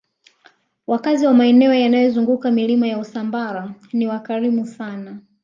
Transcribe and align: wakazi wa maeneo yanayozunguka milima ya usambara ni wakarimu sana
wakazi 0.87 1.25
wa 1.25 1.33
maeneo 1.33 1.73
yanayozunguka 1.73 2.51
milima 2.51 2.87
ya 2.87 2.97
usambara 2.99 3.75
ni 3.93 4.07
wakarimu 4.07 4.65
sana 4.67 5.19